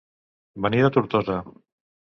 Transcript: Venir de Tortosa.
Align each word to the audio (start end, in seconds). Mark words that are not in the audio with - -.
Venir 0.67 0.81
de 0.87 0.91
Tortosa. 0.97 1.39